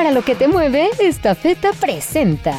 [0.00, 2.56] Para lo que te mueve, esta feta presenta.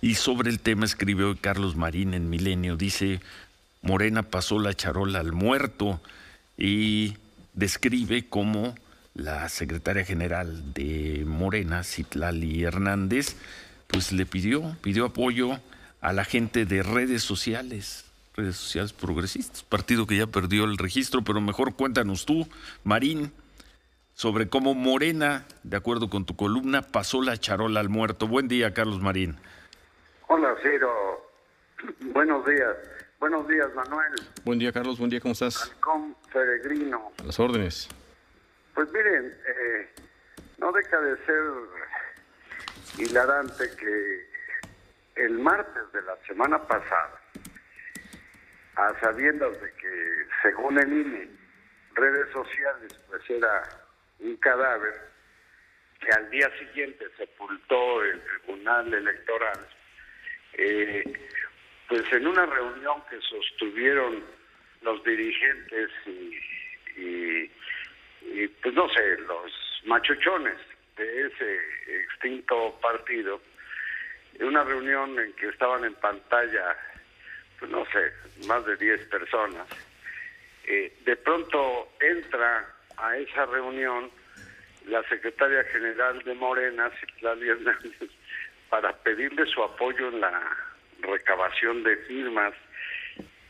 [0.00, 3.20] Y sobre el tema escribió Carlos Marín en Milenio, dice,
[3.82, 6.00] Morena pasó la charola al muerto
[6.56, 7.18] y
[7.52, 8.74] describe cómo
[9.12, 13.36] la secretaria general de Morena, Citlali Hernández,
[13.86, 15.60] pues le pidió, pidió apoyo
[16.00, 21.22] a la gente de redes sociales, redes sociales progresistas, partido que ya perdió el registro,
[21.22, 22.48] pero mejor cuéntanos tú,
[22.82, 23.30] Marín,
[24.20, 28.26] sobre cómo Morena, de acuerdo con tu columna, pasó la charola al muerto.
[28.26, 29.38] Buen día, Carlos Marín.
[30.26, 31.26] Hola, Ciro.
[32.12, 32.76] Buenos días.
[33.18, 34.12] Buenos días, Manuel.
[34.44, 34.98] Buen día, Carlos.
[34.98, 35.74] Buen día, ¿cómo estás?
[35.80, 37.12] Con Peregrino.
[37.18, 37.88] A las órdenes.
[38.74, 39.88] Pues miren, eh,
[40.58, 41.42] no deja de ser
[42.98, 47.22] hilarante que el martes de la semana pasada,
[48.76, 51.30] a sabiendas de que según el INE,
[51.94, 53.62] redes sociales, pues era
[54.20, 55.10] un cadáver
[56.00, 59.68] que al día siguiente sepultó el Tribunal Electoral,
[60.54, 61.04] eh,
[61.88, 64.24] pues en una reunión que sostuvieron
[64.82, 65.90] los dirigentes
[66.96, 67.50] y,
[68.62, 69.52] pues no sé, los
[69.84, 70.56] machuchones
[70.96, 71.60] de ese
[72.04, 73.40] extinto partido,
[74.38, 76.76] en una reunión en que estaban en pantalla,
[77.58, 79.66] pues no sé, más de 10 personas,
[80.64, 84.10] eh, de pronto entra a esa reunión
[84.86, 88.10] la secretaria general de Morena, Citlali Hernández,
[88.68, 90.56] para pedirle su apoyo en la
[91.00, 92.54] recabación de firmas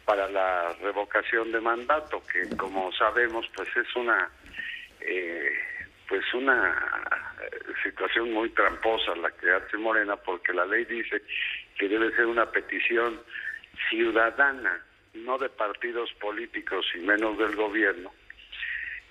[0.04, 4.28] para la revocación de mandato, que como sabemos, pues es una
[5.00, 5.52] eh,
[6.08, 6.76] pues una
[7.84, 11.22] situación muy tramposa la que hace Morena, porque la ley dice
[11.78, 13.20] que debe ser una petición
[13.88, 18.12] ciudadana, no de partidos políticos y menos del gobierno.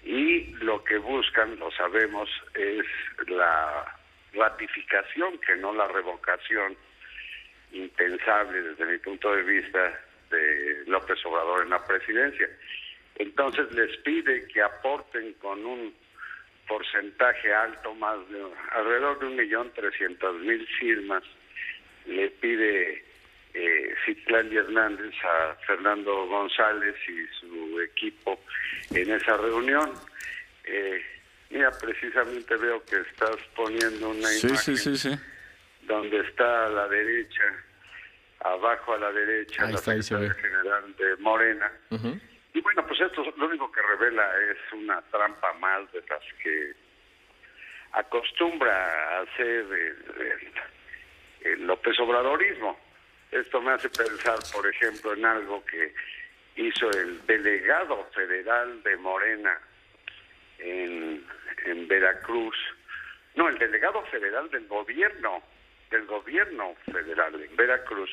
[0.04, 2.86] Y lo que buscan, lo sabemos, es
[3.28, 3.98] la
[4.34, 6.76] ratificación, que no la revocación
[7.72, 12.50] impensable desde mi punto de vista de López Obrador en la presidencia.
[13.16, 15.94] Entonces les pide que aporten con un
[16.68, 18.42] porcentaje alto, más de
[18.72, 21.24] alrededor de un millón trescientos mil firmas,
[22.06, 23.04] le pide
[23.54, 28.40] eh, Citlali Hernández a Fernando González y su equipo
[28.92, 29.94] en esa reunión.
[30.64, 31.02] Eh,
[31.50, 35.20] mira, precisamente veo que estás poniendo una imagen
[35.84, 37.44] donde está a la derecha,
[38.42, 41.72] abajo a la derecha, la secretaria general de Morena.
[42.54, 46.74] Y bueno, pues esto lo único que revela es una trampa más de las que
[47.92, 49.66] acostumbra a hacer
[51.42, 52.78] el, López Obradorismo.
[53.32, 55.94] Esto me hace pensar, por ejemplo, en algo que
[56.56, 59.60] hizo el delegado federal de Morena
[60.58, 61.24] en,
[61.66, 62.56] en Veracruz.
[63.36, 65.44] No, el delegado federal del gobierno,
[65.90, 68.10] del gobierno federal en Veracruz,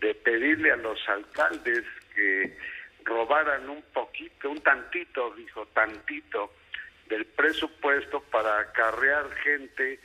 [0.00, 2.56] de pedirle a los alcaldes que
[3.04, 6.52] robaran un poquito, un tantito, dijo, tantito,
[7.08, 10.00] del presupuesto para acarrear gente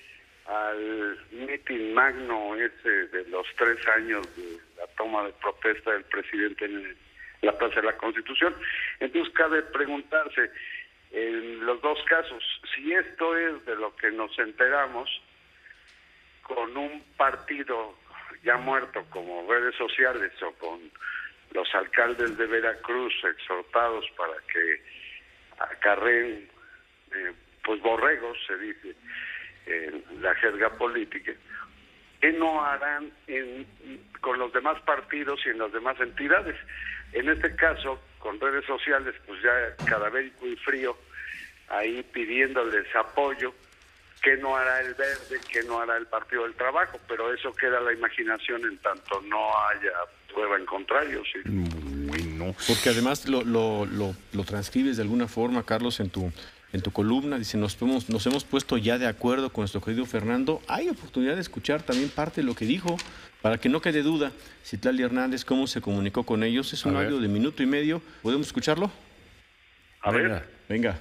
[0.45, 6.65] al mitin magno ese de los tres años de la toma de protesta del presidente
[6.65, 6.97] en
[7.41, 8.55] la Plaza de la Constitución.
[8.99, 10.51] Entonces cabe preguntarse,
[11.11, 12.43] en los dos casos,
[12.73, 15.09] si esto es de lo que nos enteramos,
[16.43, 17.95] con un partido
[18.43, 20.79] ya muerto como redes sociales o con
[21.53, 24.81] los alcaldes de Veracruz exhortados para que
[25.59, 26.49] acarreen
[27.13, 28.95] eh, pues borregos, se dice
[29.65, 31.31] en la jerga política,
[32.19, 33.67] ¿qué no harán en,
[34.21, 36.55] con los demás partidos y en las demás entidades?
[37.13, 40.97] En este caso, con redes sociales, pues ya cada vez muy frío,
[41.69, 43.53] ahí pidiéndoles apoyo,
[44.21, 45.39] ¿qué no hará el verde?
[45.51, 46.99] ¿Qué no hará el Partido del Trabajo?
[47.07, 49.91] Pero eso queda a la imaginación en tanto no haya
[50.33, 51.23] prueba en contrario.
[51.25, 51.39] ¿sí?
[51.45, 52.55] Bueno.
[52.67, 56.31] Porque además lo, lo, lo, lo transcribes de alguna forma, Carlos, en tu
[56.73, 60.05] en tu columna, dice, nos, hemos, nos hemos puesto ya de acuerdo con nuestro querido
[60.05, 60.61] Fernando.
[60.67, 62.97] Hay oportunidad de escuchar también parte de lo que dijo,
[63.41, 64.31] para que no quede duda.
[64.65, 66.71] Citlali Hernández, cómo se comunicó con ellos.
[66.73, 68.01] Es un audio de minuto y medio.
[68.21, 68.91] ¿Podemos escucharlo?
[70.01, 70.43] A ver.
[70.69, 70.97] Venga.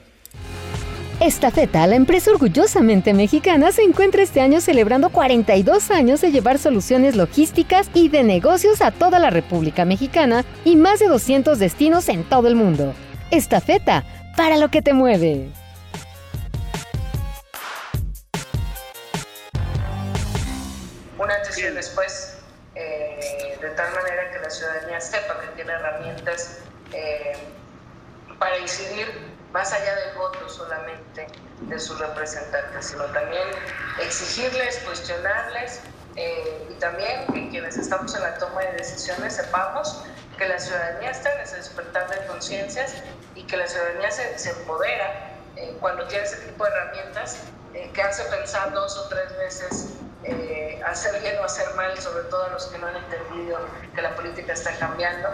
[1.21, 6.59] Esta feta, la empresa orgullosamente mexicana, se encuentra este año celebrando 42 años de llevar
[6.59, 12.09] soluciones logísticas y de negocios a toda la República Mexicana y más de 200 destinos
[12.09, 12.94] en todo el mundo.
[13.31, 14.03] Esta feta,
[14.35, 15.50] para lo que te mueve.
[21.58, 22.35] Y después,
[22.75, 26.58] eh, de tal manera que la ciudadanía sepa que tiene herramientas
[26.93, 27.37] eh,
[28.38, 29.06] para incidir
[29.52, 31.26] más allá del voto solamente
[31.62, 33.49] de sus representantes, sino también
[34.00, 35.81] exigirles, cuestionarles
[36.17, 40.03] eh, y también que quienes estamos en la toma de decisiones sepamos
[40.38, 42.94] que la ciudadanía está en ese despertar de conciencias
[43.35, 47.38] y que la ciudadanía se, se empodera eh, cuando tiene ese tipo de herramientas
[47.75, 49.91] eh, que hace pensar dos o tres veces
[50.25, 53.58] eh, hacer bien o hacer mal, sobre todo a los que no han entendido
[53.94, 55.28] que la política está cambiando,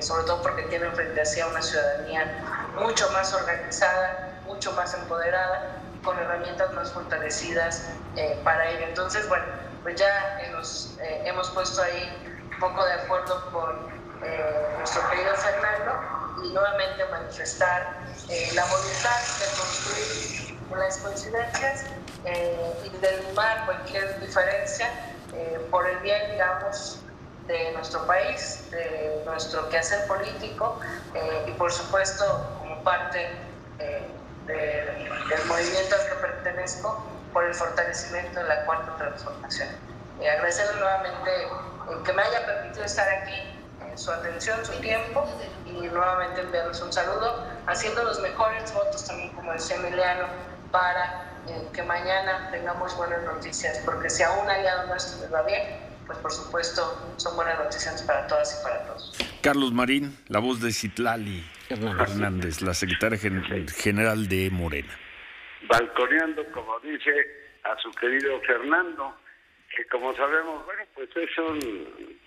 [0.00, 4.94] sobre todo porque tienen frente a sí a una ciudadanía mucho más organizada, mucho más
[4.94, 7.84] empoderada, con herramientas más fortalecidas
[8.42, 8.86] para ello.
[8.88, 9.44] Entonces, bueno,
[9.82, 13.90] pues ya nos hemos puesto ahí un poco de acuerdo con
[14.78, 21.84] nuestro querido Fernando y nuevamente manifestar eh, la voluntad de construir las coincidencias
[22.24, 24.88] eh, y derribar cualquier diferencia
[25.34, 27.00] eh, por el bien, digamos,
[27.46, 30.78] de nuestro país, de nuestro quehacer político
[31.48, 32.24] y por supuesto
[32.60, 33.28] como parte
[34.46, 39.68] del movimiento al que pertenezco por el fortalecimiento de la cuarta transformación.
[40.20, 41.30] agradecerle nuevamente
[42.04, 43.50] que me haya permitido estar aquí
[43.96, 45.24] su atención, su tiempo
[45.66, 50.26] y nuevamente enviarles un saludo, haciendo los mejores votos también, como decía Emiliano,
[50.70, 55.42] para eh, que mañana tengamos buenas noticias, porque si a un aliado nuestro les va
[55.42, 55.62] bien,
[56.06, 59.18] pues por supuesto son buenas noticias para todas y para todos.
[59.42, 64.92] Carlos Marín, la voz de Citlali Hernández, la secretaria general de Morena.
[65.68, 67.12] Balconeando, como dice,
[67.64, 69.16] a su querido Fernando,
[69.74, 71.58] que como sabemos, bueno, pues es un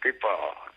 [0.01, 0.27] tipo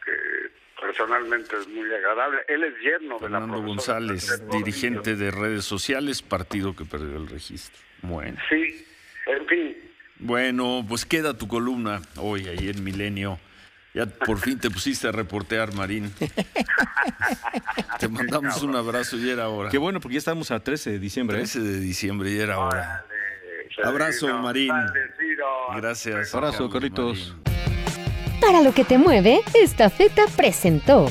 [0.06, 0.50] que
[0.80, 2.40] personalmente es muy agradable.
[2.48, 7.80] Él es yerno de Fernando González, dirigente de redes sociales, partido que perdió el registro.
[8.02, 8.38] Bueno.
[8.48, 8.86] Sí,
[9.26, 9.76] en fin.
[10.18, 13.38] Bueno, pues queda tu columna hoy ahí en Milenio.
[13.96, 16.12] Ya por fin te pusiste a reportear, Marín.
[17.98, 19.70] te mandamos un abrazo y era hora.
[19.70, 21.38] Qué bueno, porque ya estamos a 13 de diciembre.
[21.38, 21.62] 13 ¿eh?
[21.62, 23.06] de diciembre y era hora.
[23.82, 24.72] Abrazo, Marín.
[25.76, 26.34] Gracias.
[26.34, 27.36] Abrazo, Carlitos.
[28.40, 31.06] Para lo que te mueve, esta feta presentó.